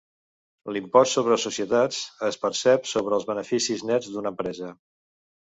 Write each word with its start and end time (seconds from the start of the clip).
L'impost 0.77 1.17
sobre 1.17 1.37
societats 1.43 1.99
es 2.29 2.39
percep 2.47 2.91
sobre 2.93 3.17
els 3.19 3.29
beneficis 3.29 3.87
nets 3.93 4.11
d'una 4.17 4.35
empresa. 4.35 4.73